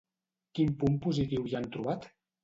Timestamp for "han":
1.59-1.67